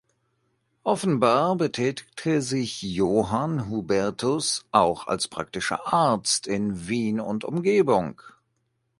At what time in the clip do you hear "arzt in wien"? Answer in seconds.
5.93-7.19